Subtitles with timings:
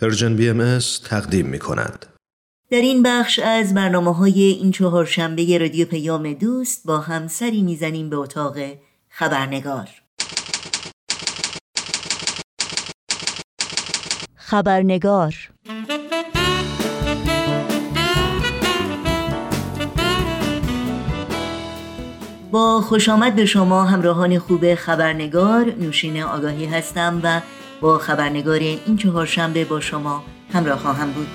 [0.00, 2.06] Persian BMS تقدیم می کند.
[2.70, 8.10] در این بخش از برنامه های این چهارشنبه رادیو پیام دوست با هم سری می‌زنیم
[8.10, 8.56] به اتاق
[9.08, 9.88] خبرنگار
[14.36, 15.34] خبرنگار
[22.50, 27.40] با خوش آمد به شما همراهان خوب خبرنگار نوشین آگاهی هستم و
[27.80, 31.26] با خبرنگار این چهارشنبه با شما همراه خواهم بود.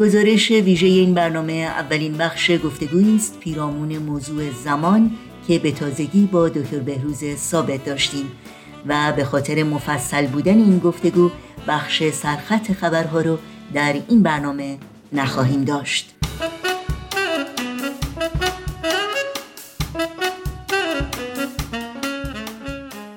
[0.00, 5.10] گزارش ویژه این برنامه اولین بخش گفتگویی است پیرامون موضوع زمان
[5.48, 8.26] که به تازگی با دکتر بهروز ثابت داشتیم
[8.86, 11.30] و به خاطر مفصل بودن این گفتگو
[11.68, 13.38] بخش سرخط خبرها رو
[13.74, 14.78] در این برنامه
[15.12, 16.14] نخواهیم داشت.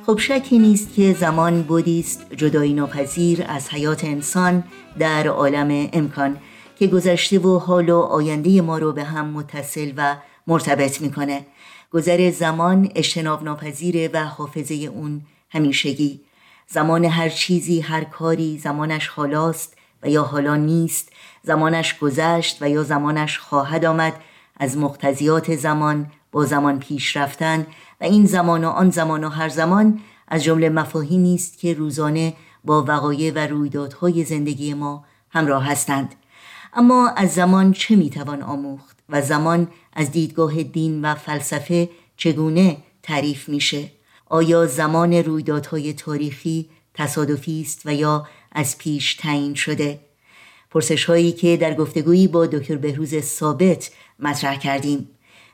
[0.10, 4.64] خب شکی نیست که زمان بودیست جدایی ناپذیر از حیات انسان
[5.00, 6.38] در عالم امکان
[6.80, 10.16] که گذشته و حال و آینده ما رو به هم متصل و
[10.48, 11.46] مرتبط می‌کنه.
[11.92, 16.22] گذر زمان اجتناب ناپذیره و حافظه اون همیشگی.
[16.68, 21.12] زمان هر چیزی هر کاری زمانش حالاست و یا حالا نیست.
[21.44, 24.14] زمانش گذشت و یا زمانش خواهد آمد.
[24.58, 27.68] از مقتضیات زمان با زمان پیش رفتن
[28.02, 32.34] و این زمان و آن زمان و هر زمان از جمله مفاهیمی است که روزانه
[32.64, 36.16] با وقایع و رویدادهای زندگی ما همراه هستند.
[36.74, 43.50] اما از زمان چه می‌توان آموخت و زمان از دیدگاه دین و فلسفه چگونه تعریف
[43.50, 43.92] میشه؟
[44.26, 50.00] آیا زمان رویدادهای تاریخی تصادفی است و یا از پیش تعیین شده؟
[50.72, 55.10] پرسش هایی که در گفتگویی با دکتر بهروز ثابت مطرح کردیم.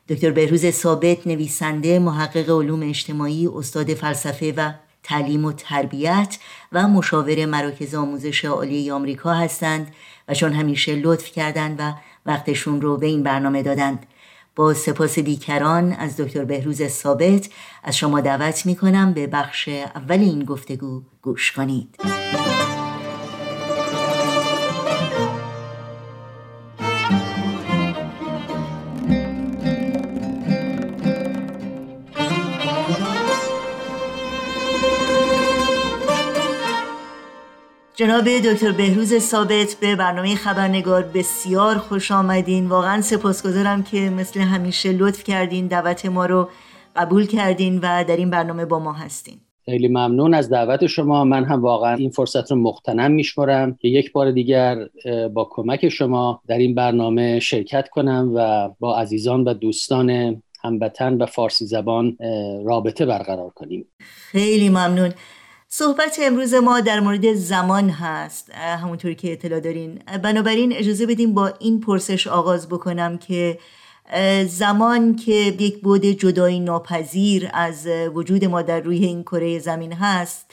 [0.10, 4.72] دکتر بهروز ثابت نویسنده محقق علوم اجتماعی استاد فلسفه و
[5.04, 6.38] تعلیم و تربیت
[6.72, 9.96] و مشاور مراکز آموزش عالی آمریکا هستند
[10.28, 11.94] و چون همیشه لطف کردند و
[12.26, 14.06] وقتشون رو به این برنامه دادند.
[14.56, 17.50] با سپاس بیکران از دکتر بهروز ثابت
[17.84, 21.96] از شما دعوت می کنم به بخش اول این گفتگو گوش کنید.
[37.98, 42.68] جناب دکتر بهروز ثابت به برنامه خبرنگار بسیار خوش آمدین.
[42.68, 46.50] واقعا سپاسگزارم که مثل همیشه لطف کردین دعوت ما رو
[46.96, 49.36] قبول کردین و در این برنامه با ما هستین.
[49.66, 51.24] خیلی ممنون از دعوت شما.
[51.24, 54.76] من هم واقعا این فرصت رو مختنم میشمرم که یک بار دیگر
[55.34, 61.26] با کمک شما در این برنامه شرکت کنم و با عزیزان و دوستان هموطن و
[61.26, 62.18] فارسی زبان
[62.66, 63.86] رابطه برقرار کنیم.
[64.32, 65.12] خیلی ممنون.
[65.78, 70.00] صحبت امروز ما در مورد زمان هست همونطوری که اطلاع دارین.
[70.24, 73.58] بنابراین اجازه بدیم با این پرسش آغاز بکنم که
[74.48, 80.52] زمان که یک بود جدایی ناپذیر از وجود ما در روی این کره زمین هست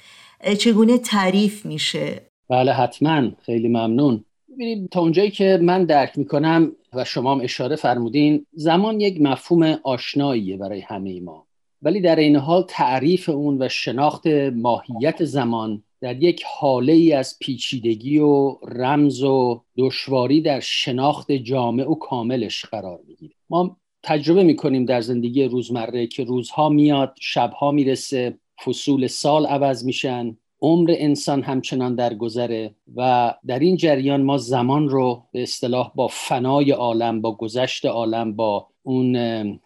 [0.59, 3.31] چگونه تعریف میشه؟ بله حتما.
[3.47, 4.25] خیلی ممنون.
[4.53, 9.79] ببینید تا اونجایی که من درک می‌کنم و شما هم اشاره فرمودین زمان یک مفهوم
[9.85, 11.47] آشناییه برای همه ما.
[11.83, 17.39] ولی در این حال تعریف اون و شناخت ماهیت زمان در یک حاله ای از
[17.41, 23.35] پیچیدگی و رمز و دشواری در شناخت جامع و کاملش قرار می‌گیره.
[23.51, 30.37] ما تجربه می‌کنیم در زندگی روزمره که روزها میاد شبها می‌رسه فصول سال عوض میشن
[30.61, 36.09] عمر انسان همچنان در گذره و در این جریان ما زمان رو به اصطلاح با
[36.09, 39.17] فنای عالم با گذشت عالم با اون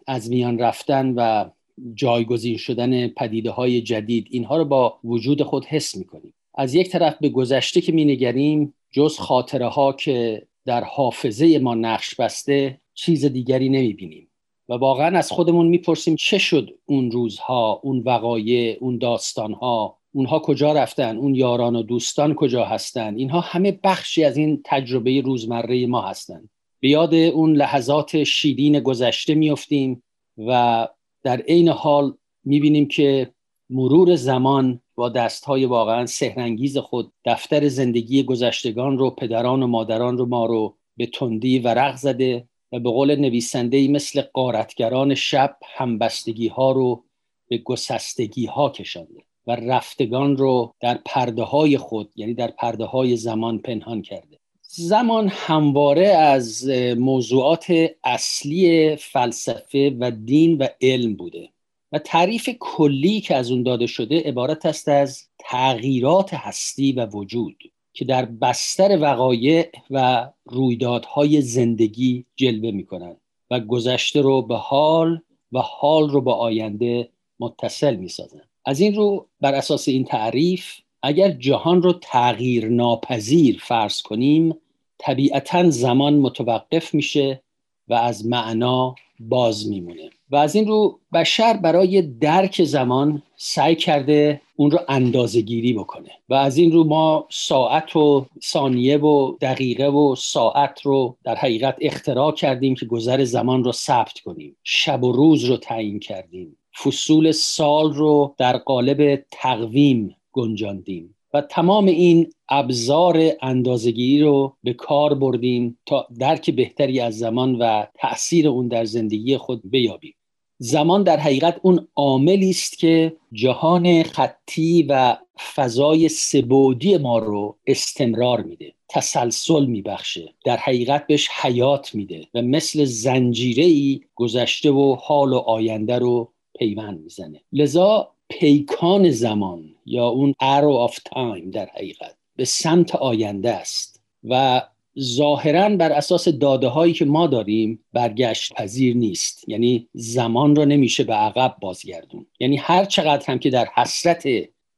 [0.07, 1.49] از میان رفتن و
[1.93, 6.33] جایگزین شدن پدیده های جدید اینها رو با وجود خود حس می‌کنیم.
[6.55, 12.15] از یک طرف به گذشته که مینگریم جز خاطره ها که در حافظه ما نقش
[12.15, 14.27] بسته چیز دیگری نمی‌بینیم
[14.69, 20.73] و واقعا از خودمون می‌پرسیم چه شد اون روزها اون وقایع اون داستانها اونها کجا
[20.73, 26.01] رفتن اون یاران و دوستان کجا هستن؟ اینها همه بخشی از این تجربه روزمره ما
[26.01, 26.49] هستند
[26.79, 30.03] به یاد اون لحظات شیرین گذشته میفتیم
[30.37, 30.87] و
[31.27, 33.31] در عین حال می‌بینیم که
[33.69, 40.25] مرور زمان با دستهای واقعا سهرنگیز خود دفتر زندگی گذشتگان رو پدران و مادران رو
[40.25, 46.71] ما رو به تندی ورق زده و به قول نویسنده مثل قارتگران شب همبستگی ها
[46.71, 47.03] رو
[47.47, 53.15] به گسستگی ها کشانده و رفتگان رو در پرده های خود یعنی در پرده های
[53.15, 54.39] زمان پنهان کرده.
[54.69, 56.67] زمان همواره از
[56.97, 57.73] موضوعات
[58.03, 61.49] اصلی فلسفه و دین و علم بوده
[61.91, 67.57] و تعریف کلی که از اون داده شده عبارت است از تغییرات هستی و وجود
[67.93, 73.21] که در بستر وقایع و رویدادهای زندگی جلوه می کنند
[73.51, 75.21] و گذشته رو به حال
[75.51, 77.09] و حال رو به آینده
[77.39, 78.49] متصل می سازند.
[78.65, 80.73] از این رو بر اساس این تعریف
[81.07, 84.55] اگر جهان رو تغییر ناپذیر فرض کنیم
[84.97, 87.41] طبیعتا زمان متوقف میشه
[87.87, 90.09] و از معنا باز میمونه.
[90.29, 96.11] و از این رو بشر برای درک زمان سعی کرده اون رو اندازه گیری بکنه.
[96.29, 101.75] و از این رو ما ساعت و ثانیه و دقیقه و ساعت رو در حقیقت
[101.81, 104.55] اختراع کردیم که گذر زمان رو ثبت کنیم.
[104.63, 106.57] شب و روز رو تعیین کردیم.
[106.83, 115.13] فصول سال رو در قالب تقویم گنجاندیم و تمام این ابزار اندازگیری رو به کار
[115.13, 120.13] بردیم تا درک بهتری از زمان و تاثیر اون در زندگی خود بیابیم.
[120.59, 125.17] زمان در حقیقت اون عاملی است که جهان خطی و
[125.55, 132.85] فضای سبودی ما رو استمرار میده تسلسل میبخشه در حقیقت بهش حیات میده و مثل
[132.85, 137.41] زنجیره ای گذشته و حال و آینده رو پیوند می‌زنه.
[137.53, 144.61] لذا پیکان زمان یا اون arrow of time در حقیقت به سمت آینده است و
[144.99, 149.49] ظاهرا بر اساس داده هایی که ما داریم برگشت پذیر نیست.
[149.49, 152.25] یعنی زمان رو نمیشه به عقب بازگردون.
[152.39, 154.27] یعنی هر چقدر هم که در حسرت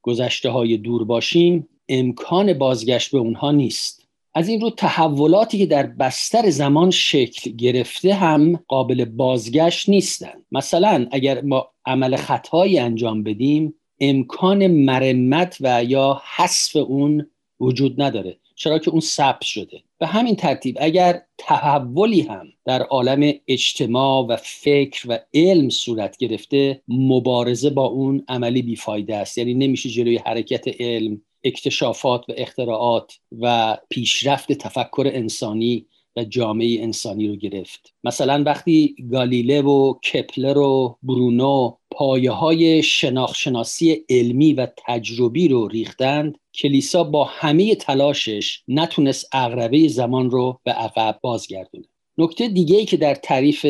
[0.02, 3.99] گذشته های دور باشیم امکان بازگشت به اونها نیست.
[4.36, 11.08] از این رو تحولاتی که در بستر زمان شکل گرفته هم قابل بازگشت نیستند مثلا
[11.12, 17.26] اگر ما عمل خطایی انجام بدیم امکان مرمت و یا حذف اون
[17.60, 18.38] وجود نداره.
[18.56, 19.84] چرا که اون ثبت شده.
[19.98, 26.82] به همین ترتیب اگر تحولی هم در عالم اجتماع و فکر و علم صورت گرفته
[26.88, 29.38] مبارزه با اون عملی بیفایده است.
[29.38, 37.28] یعنی نمیشه جلوی حرکت علم اکتشافات و اختراعات و پیشرفت تفکر انسانی و جامعه انسانی
[37.28, 37.94] رو گرفت.
[38.04, 46.38] مثلا وقتی گالیله و کپلر و برونو پایه های شناخشناسی علمی و تجربی رو ریختند
[46.54, 51.89] کلیسا با همه تلاشش نتونست اغربه زمان رو به عقب بازگردونه.
[52.20, 53.66] نکته دیگه ای که در تعریف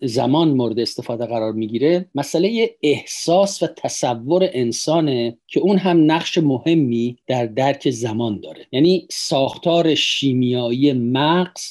[0.00, 7.16] زمان مورد استفاده قرار می‌گیره مسئله احساس و تصور انسانه که اون هم نقش مهمی
[7.26, 8.66] در درک زمان داره.
[8.72, 11.62] یعنی ساختار شیمیایی مغز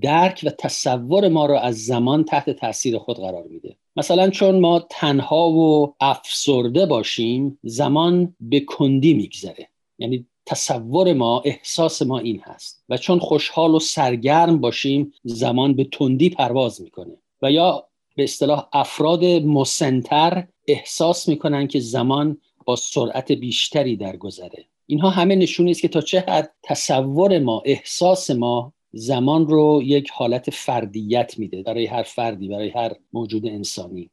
[0.00, 3.76] درک و تصور ما رو از زمان تحت تاثیر خود قرار میده.
[3.96, 9.68] مثلا چون ما تنها و افسرده باشیم زمان به کندی میگذره.
[9.98, 12.84] یعنی تصور ما احساس ما این هست.
[12.88, 17.16] و چون خوشحال و سرگرم باشیم زمان به تندی پرواز می‌کنه.
[17.42, 25.10] و یا به اصطلاح افراد مسنتر احساس می‌کنن که زمان با سرعت بیشتری درگذره اینها
[25.10, 30.50] همه نشونی است که تا چه حد تصور ما احساس ما زمان رو یک حالت
[30.50, 31.62] فردیت میده.
[31.62, 34.10] برای هر فردی برای هر موجود انسانی.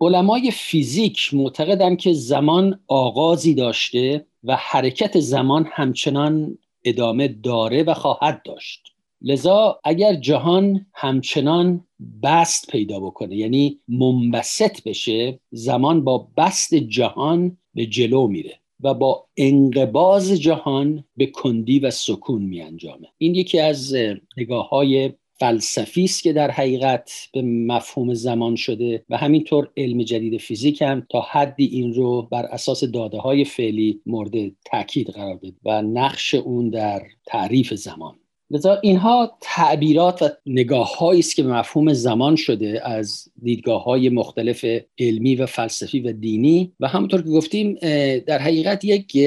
[0.00, 8.42] علمای فیزیک معتقدند که زمان آغازی داشته و حرکت زمان همچنان ادامه داره و خواهد
[8.44, 8.82] داشت.
[9.22, 11.84] لذا اگر جهان همچنان
[12.22, 19.26] بست پیدا بکنه یعنی منبسط بشه زمان با بست جهان به جلو میره و با
[19.36, 23.94] انقباز جهان به کندی و سکون می انجامه این یکی از
[24.36, 30.40] نگاه های فلسفی است که در حقیقت به مفهوم زمان شده و همینطور علم جدید
[30.40, 34.32] فیزیک هم تا حدی این رو بر اساس داده های فعلی مورد
[34.64, 38.18] تاکید قرار بده و نقش اون در تعریف زمان.
[38.52, 44.64] لذا اینها تعبیرات و نگاه است که به مفهوم زمان شده از دیدگاه های مختلف
[44.98, 46.72] علمی و فلسفی و دینی.
[46.80, 47.74] و همونطور که گفتیم
[48.18, 49.18] در حقیقت یک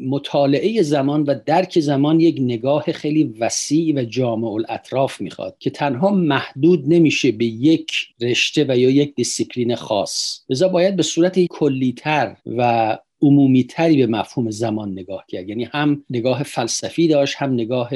[0.00, 6.10] مطالعه زمان و درک زمان یک نگاه خیلی وسیع و جامع الاطراف می‌خواد که تنها
[6.10, 10.40] محدود نمیشه به یک رشته و یا یک دیسیپلین خاص.
[10.50, 15.48] لذا باید به صورت کلیتر و عمومیتری به مفهوم زمان نگاه کرد.
[15.48, 17.90] یعنی هم نگاه فلسفی داشت هم نگاه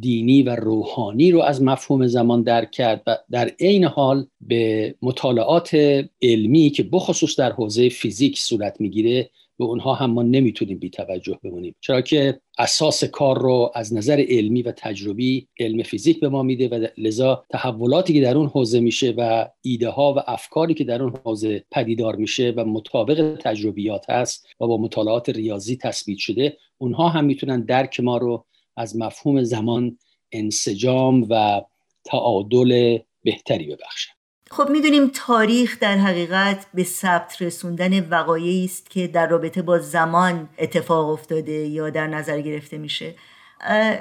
[0.00, 5.74] دینی و روحانی رو از مفهوم زمان درک کرد و در عین حال به مطالعات
[6.22, 11.38] علمی که بخصوص در حوزه فیزیک صورت می‌گیره به اونها هم ما نمی‌تونیم بی توجه
[11.44, 11.74] بمونیم.
[11.80, 16.68] چرا که اساس کار رو از نظر علمی و تجربی علم فیزیک به ما میده
[16.68, 21.02] و لذا تحولاتی که در اون حوزه میشه و ایده ها و افکاری که در
[21.02, 27.08] اون حوزه پدیدار میشه و مطابق تجربیات هست و با مطالعات ریاضی تثبیت شده اونها
[27.08, 28.44] هم می‌تونن درک ما رو
[28.76, 29.98] از مفهوم زمان
[30.32, 31.60] انسجام و
[32.04, 34.12] تعادل بهتری ببخشن
[34.50, 40.48] خب می‌دونیم تاریخ در حقیقت به ثبت رسوندن وقایعی است که در رابطه با زمان
[40.58, 43.14] اتفاق افتاده یا در نظر گرفته میشه.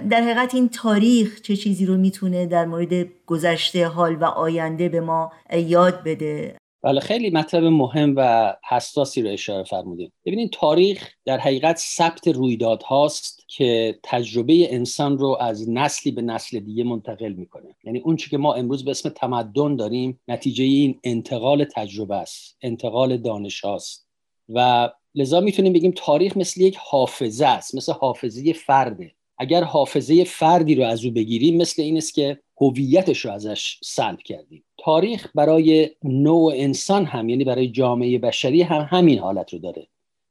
[0.10, 5.00] در حقیقت این تاریخ چه چیزی رو می‌تونه در مورد گذشته حال و آینده به
[5.00, 11.38] ما یاد بده؟ بله خیلی مطلب مهم و حساسی رو اشاره فرمودید ببینید تاریخ در
[11.38, 17.76] حقیقت ثبت رویداد هاست که تجربه انسان رو از نسلی به نسل دیگه منتقل می‌کنه.
[17.84, 23.18] یعنی اون که ما امروز به اسم تمدن داریم نتیجه این انتقال تجربه است انتقال
[23.18, 24.08] دانش هاست.
[24.50, 29.12] و لذا می‌تونیم بگیم تاریخ مثل یک حافظه است مثل حافظه فرده.
[29.40, 34.20] اگر حافظه فردی رو از او بگیریم مثل این است که هویتش رو ازش سلب
[34.20, 34.64] کردیم.
[34.78, 39.88] تاریخ برای نوع انسان هم یعنی برای جامعه بشری هم همین حالت رو داره.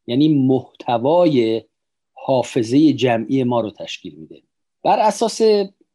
[0.06, 1.62] یعنی محتوای
[2.14, 4.42] حافظه جمعی ما رو تشکیل میده.
[4.84, 5.40] بر اساس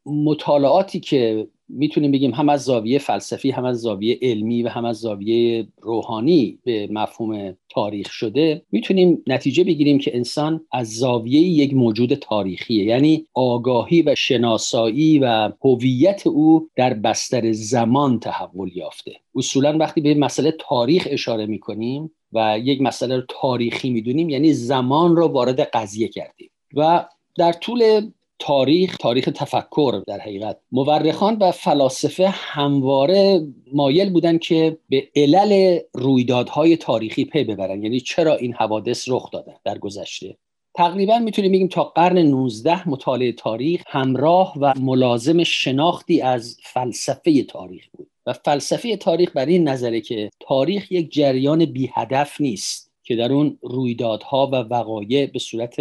[0.06, 4.96] مطالعاتی که می‌تونیم بگیم هم از زاویه فلسفی هم از زاویه علمی و هم از
[4.96, 12.14] زاویه روحانی به مفهوم تاریخ شده می‌تونیم نتیجه بگیریم که انسان از زاویه یک موجود
[12.14, 12.84] تاریخیه.
[12.84, 19.12] یعنی آگاهی و شناسایی و هویت او در بستر زمان تحول یافته.
[19.34, 25.16] اصولا وقتی به مسئله تاریخ اشاره می‌کنیم و یک مسئله رو تاریخی می‌دونیم یعنی زمان
[25.16, 26.50] رو وارد قضیه کردیم.
[26.76, 27.04] و
[27.36, 28.10] در طول
[28.44, 30.56] تاریخ تاریخ تفکر در حقیقت.
[30.72, 37.82] مورخان و فلاسفه همواره مایل بودن که به علل رویدادهای تاریخی پی ببرن.
[37.82, 40.36] یعنی چرا این حوادث رخ دادن در گذشته؟
[40.74, 47.88] تقریبا می‌تونیم بگیم تا قرن 19 مطالعه تاریخ همراه و ملازم شناختی از فلسفه تاریخ
[47.92, 48.10] بود.
[48.26, 53.32] و فلسفه تاریخ بر این نظره که تاریخ یک جریان بی هدف نیست که در
[53.32, 55.76] اون رویدادها و وقایع به صورت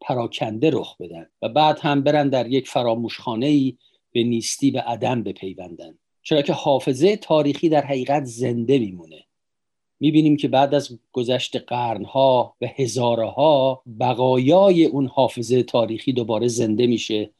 [0.00, 3.76] پراکنده رخ بدن و بعد هم برن در یک فراموشخانه ای
[4.12, 5.98] به نیستی و عدم بپیوندن.
[6.22, 9.24] چرا که حافظه تاریخی در حقیقت زنده میمونه.
[10.00, 17.30] می‌بینیم که بعد از گذشت قرنها و هزارها بقایای اون حافظه تاریخی دوباره زنده میشه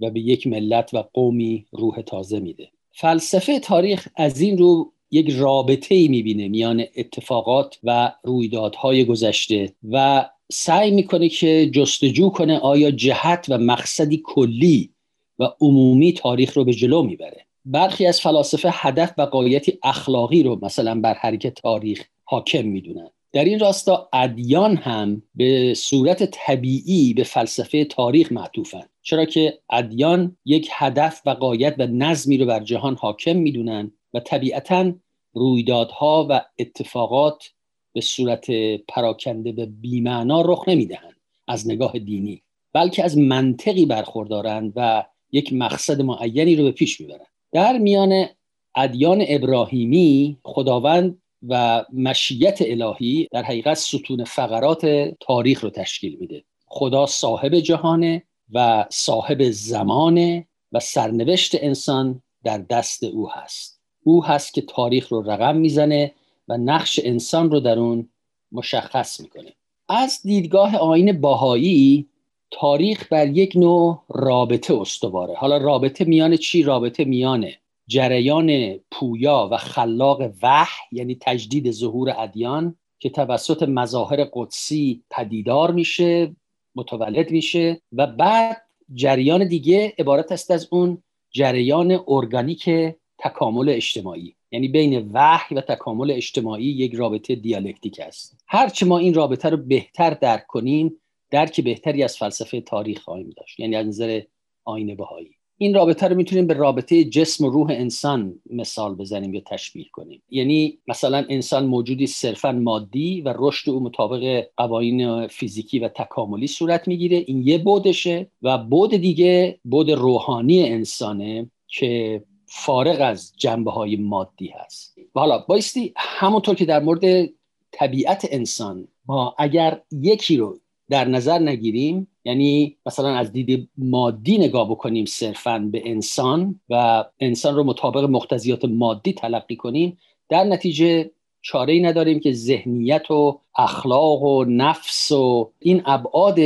[0.00, 2.70] و به یک ملت و قومی روح تازه میده.
[2.92, 10.28] فلسفه تاریخ از این رو یک رابطه ای می‌بینه میان اتفاقات و رویدادهای گذشته و
[10.52, 14.90] سعی می‌کنه که جستجو کنه آیا جهت و مقصدی کلی
[15.38, 17.46] و عمومی تاریخ رو به جلو می‌بره.
[17.64, 23.10] برخی از فلاسفه هدف و قایتی اخلاقی رو مثلا بر حرکت تاریخ حاکم می‌دونن.
[23.32, 28.84] در این راستا ادیان هم به صورت طبیعی به فلسفه تاریخ معطوفن.
[29.02, 34.20] چرا که ادیان یک هدف و قایت و نظمی رو بر جهان حاکم می‌دونن و
[34.20, 34.92] طبیعتا
[35.34, 37.50] رویدادها و اتفاقات
[37.96, 38.46] به صورت
[38.88, 41.16] پراکنده به بیمعنا رخ نمی‌دهند
[41.48, 47.26] از نگاه دینی بلکه از منطقی برخوردارند و یک مقصد معینی رو به پیش می‌برند.
[47.52, 48.26] در میان
[48.74, 54.86] ادیان ابراهیمی خداوند و مشیت الهی در حقیقت ستون فقرات
[55.20, 56.44] تاریخ رو تشکیل میده.
[56.66, 58.22] خدا صاحب جهانه
[58.52, 63.80] و صاحب زمانه و سرنوشت انسان در دست او هست.
[64.04, 66.12] او هست که تاریخ رو رقم می‌زنه
[66.48, 68.08] و نقش انسان رو در اون
[68.52, 69.52] مشخص می‌کنه.
[69.88, 72.06] از دیدگاه آین باهایی
[72.50, 75.34] تاریخ بر یک نوع رابطه استواره.
[75.34, 77.46] حالا رابطه میان چی؟ رابطه میان
[77.86, 86.36] جریان پویا و خلاق وحی یعنی تجدید ظهور ادیان که توسط مظاهر قدسی پدیدار میشه
[86.74, 88.62] متولد میشه و بعد
[88.94, 92.70] جریان دیگه عبارت است از اون جریان ارگانیک
[93.18, 94.35] تکامل اجتماعی.
[94.50, 98.38] یعنی بین وحی و تکامل اجتماعی یک رابطه دیالکتیک است.
[98.48, 100.96] هرچه ما این رابطه رو بهتر درک کنیم
[101.30, 104.22] درک بهتری از فلسفه تاریخ خواهیم داشت یعنی از نظر
[104.64, 105.30] آینه بهایی.
[105.58, 110.22] این رابطه رو می‌تونیم به رابطه جسم و روح انسان مثال بزنیم یا تشبیه کنیم.
[110.30, 116.88] یعنی مثلا انسان موجودی صرفا مادی و رشد او مطابق قوانین فیزیکی و تکاملی صورت
[116.88, 117.24] می‌گیره.
[117.26, 124.48] این یه بودشه و بود دیگه بود روحانی انسانه که فارغ از جنبه های مادی
[124.48, 124.98] هست.
[125.14, 127.28] و حالا بایستی همونطور که در مورد
[127.72, 130.58] طبیعت انسان ما اگر یکی رو
[130.90, 137.56] در نظر نگیریم یعنی مثلا از دید مادی نگاه بکنیم صرفا به انسان و انسان
[137.56, 139.98] رو مطابق مقتضیات مادی تلقی کنیم
[140.28, 141.10] در نتیجه
[141.42, 146.38] چاره ای نداریم که ذهنیت و اخلاق و نفس و این ابعاد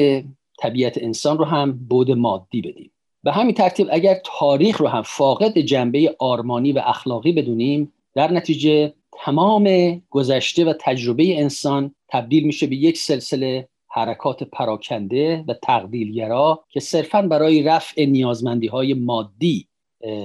[0.59, 2.90] طبیعت انسان رو هم بود مادی بدیم.
[3.23, 8.95] به همین ترتیب اگر تاریخ رو هم فاقد جنبه آرمانی و اخلاقی بدونیم در نتیجه
[9.25, 16.81] تمام گذشته و تجربه انسان تبدیل میشه به یک سلسله حرکات پراکنده و تقدیلگرا که
[16.81, 19.69] صرفا برای رفع نیازمندی های مادی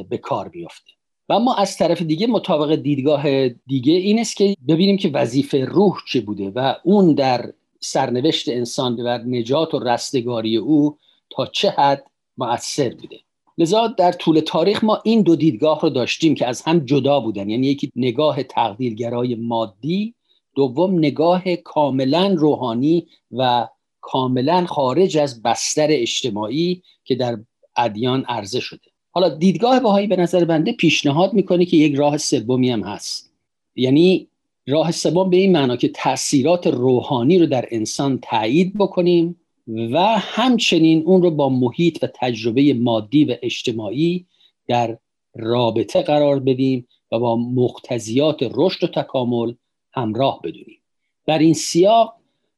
[0.09, 0.91] به کار بیفته.
[1.29, 5.97] و اما از طرف دیگه مطابق دیدگاه دیگه این است که ببینیم که وظیفه روح
[6.07, 10.97] چه بوده و اون در سرنوشت انسان و نجات و رستگاری او
[11.29, 12.03] تا چه حد
[12.37, 13.19] مؤثر بوده.
[13.57, 17.49] لذا در طول تاریخ ما این دو دیدگاه رو داشتیم که از هم جدا بودن.
[17.49, 20.15] یعنی یکی نگاه تقدیرگرای مادی
[20.55, 23.67] دوم نگاه کاملا روحانی و
[24.01, 27.37] کاملا خارج از بستر اجتماعی که در
[27.77, 28.81] ادیان عرضه شده.
[29.11, 33.31] حالا دیدگاه بهایی به نظر بنده پیشنهاد می‌کنه که یک راه سومی هم هست.
[33.75, 34.27] یعنی
[34.67, 41.03] راه سوم به این معنا که تاثیرات روحانی رو در انسان تایید بکنیم و همچنین
[41.05, 44.25] اون رو با محیط و تجربه مادی و اجتماعی
[44.67, 44.97] در
[45.35, 49.53] رابطه قرار بدیم و با مقتضیات رشد و تکامل
[49.91, 50.79] همراه بدونیم.
[51.25, 52.13] در این سیاق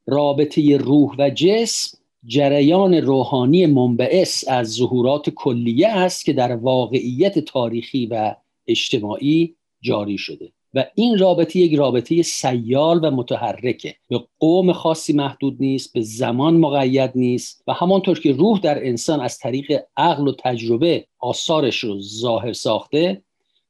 [0.06, 8.06] رابطه روح و جسم جریان روحانی منبعث از ظهورات کلیه است که در واقعیت تاریخی
[8.06, 8.36] و
[8.68, 10.52] اجتماعی جاری شده.
[10.78, 13.96] و این رابطه یک رابطه سیال و متحرکه.
[14.10, 19.22] به قوم خاصی محدود نیست به زمان مقید نیست و همانطور که روح در انسان
[19.22, 23.22] از طریق عقل و تجربه آثارش رو ظاهر ساخته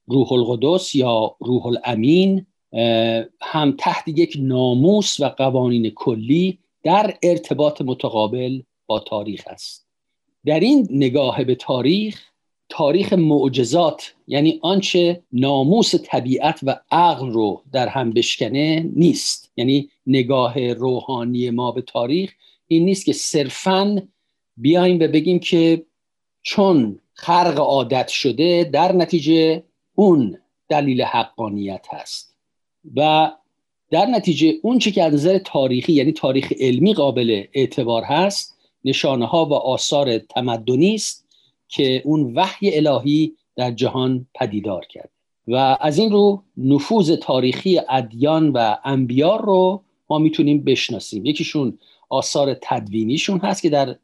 [0.06, 2.46] روح القدس یا روح الامین
[3.40, 9.86] هم تحت یک ناموس و قوانین کلی در ارتباط متقابل با تاریخ است.
[10.46, 12.24] در این نگاه به تاریخ
[12.68, 19.52] تاریخ معجزات یعنی آنچه ناموس طبیعت و عقل رو در هم بشکنه نیست.
[19.56, 22.32] یعنی نگاه روحانی ما به تاریخ
[22.66, 24.02] این نیست که صرفا
[24.56, 25.84] بیایم و بگیم که
[26.42, 29.62] چون خرق عادت شده در نتیجه
[29.94, 32.36] اون دلیل حقانیت هست.
[32.96, 33.30] و
[33.90, 39.26] در نتیجه اون چی که از نظر تاریخی یعنی تاریخ علمی قابل اعتبار هست نشانه
[39.26, 41.27] ها و آثار تمدنی است.
[41.68, 45.10] که اون وحی الهی در جهان پدیدار کرد.
[45.48, 51.26] و از این رو نفوذ تاریخی ادیان و انبیار رو ما می‌تونیم بشناسیم.
[51.26, 53.96] یکیشون آثار تدوینیشون هست که در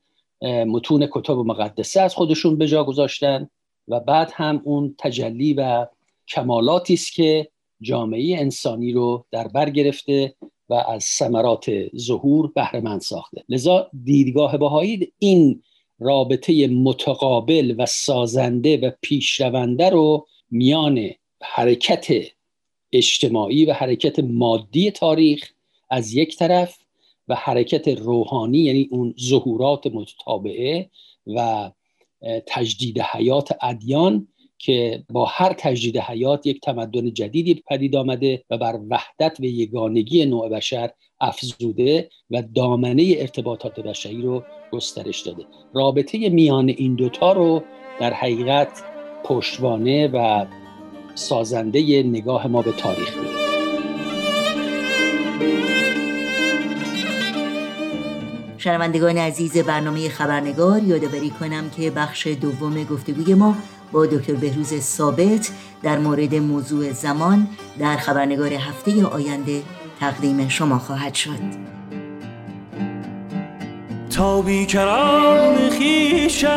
[0.43, 3.49] متون کتاب مقدسه از خودشون به جا گذاشتن
[3.89, 5.87] و بعد هم اون تجلی و
[6.29, 7.49] کمالاتی است که
[7.81, 10.35] جامعه انسانی رو در بر گرفته
[10.69, 13.45] و از ثمرات ظهور بهره ساخته.
[13.49, 15.63] لذا دیدگاه بهایی این
[15.99, 21.11] رابطه متقابل و سازنده و پیشرونده رو میان
[21.43, 22.07] حرکت
[22.93, 25.51] اجتماعی و حرکت مادی تاریخ
[25.91, 26.79] از یک طرف
[27.29, 30.91] و حرکت روحانی یعنی اون ظهورات متتابعه
[31.27, 31.71] و
[32.47, 34.29] تجدید حیات ادیان
[34.59, 40.27] که با هر تجدید حیات یک تمدن جدیدی پدید آمده و بر وحدت و یگانگی
[40.27, 40.91] نوع بشر
[41.25, 45.45] افزوده و دامنه ارتباطات بشری رو گسترش داده.
[45.75, 47.63] رابطه میان این دوتا رو
[48.01, 48.83] در حقیقت
[49.25, 50.47] پشتوانه و
[51.15, 53.45] سازنده نگاه ما به تاریخ میده.
[58.59, 63.57] شنوندگان عزیز برنامه خبرنگار یادآوری کنم که بخش دوم گفتگوی ما
[63.93, 65.51] با دکتر بهروز ثابت
[65.83, 69.63] در مورد موضوع زمان در خبرنگار هفته آینده
[70.01, 71.65] تقدیم شما خواهد شد.
[74.17, 76.49] تا بیکران خیشم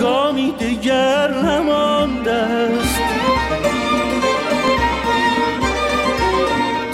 [0.00, 3.00] گامی دیگر نمانده است.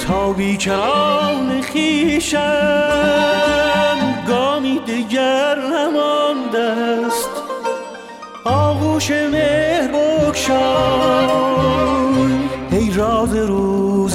[0.06, 2.38] تا بیکران خیشم
[4.28, 6.62] گامی دیگر نمانده
[7.06, 7.30] است.
[8.44, 11.28] آغوش مهر بکشای
[12.70, 13.34] ای راز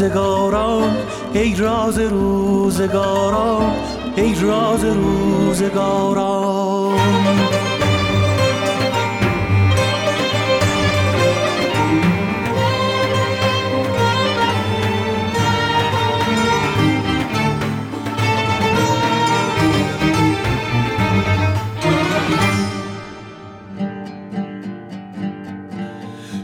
[0.09, 0.97] روزگاران
[1.33, 3.73] ای راز روزگاران
[4.15, 6.49] ای راز روزگاران.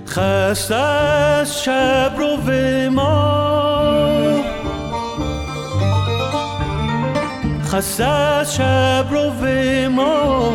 [0.08, 2.38] خست از شب رو
[2.90, 3.45] ما
[7.76, 9.32] خست از شب رو
[9.90, 10.52] ما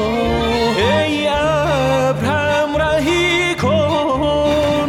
[0.76, 4.88] ای ابر همراهی کن.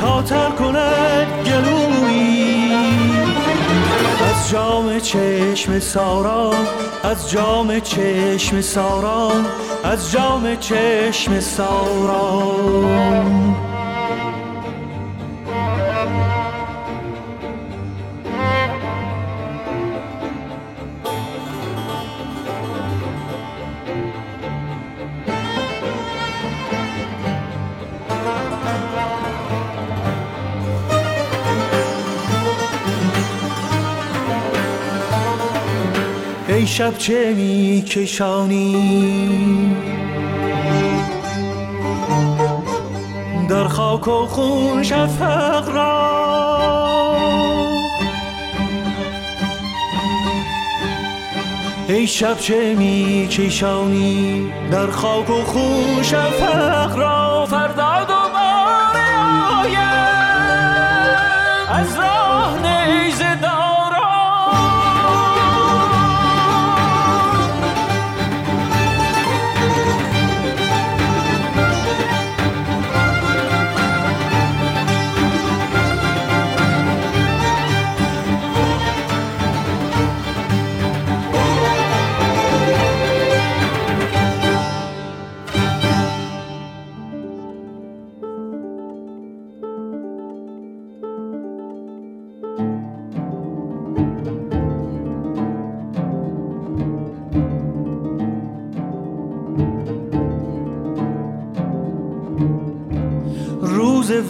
[0.00, 2.72] تا تر کند گلوی
[4.30, 6.54] از جام چشم سارا
[7.02, 9.46] از جام چشم ساران
[9.84, 13.12] از جام چشم ساران
[36.62, 39.76] ای شب چه می کشانی
[43.48, 47.16] در خاک و خون شفق را.
[51.88, 57.21] ای شب چه می کشانی در خاک و خون شفق را.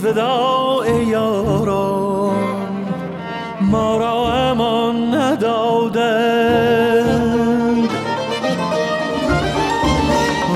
[0.02, 2.34] وداع یاران
[3.60, 6.68] ما را امان ندادند.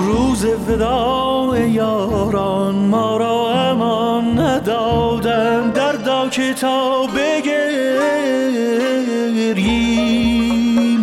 [0.06, 5.72] روز وداع یاران ما را امان ندادند.
[5.72, 7.87] در که تا بگریم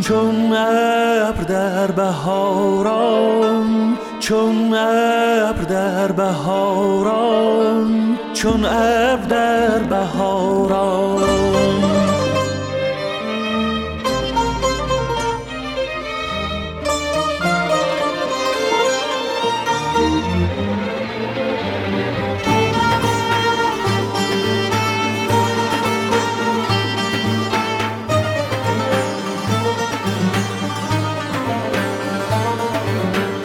[0.01, 3.63] چون ابر در بهاران
[4.19, 8.02] چون ابر در بهاران.
[8.43, 11.23] چون اب در بهاران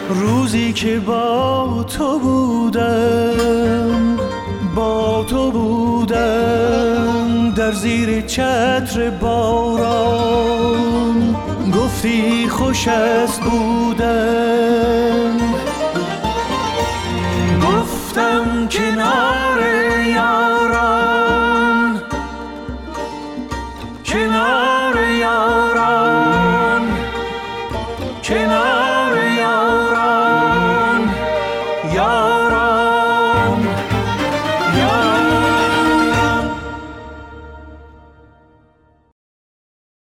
[0.09, 4.18] روزی که با تو بودم
[4.75, 10.55] با تو بودم در زیر چتر باران.
[11.75, 15.37] گفتی خوش است بودم.
[17.61, 19.59] گفتم کنار
[20.07, 20.58] یاران